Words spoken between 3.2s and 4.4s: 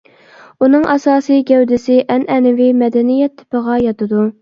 تىپىغا ياتىدۇ.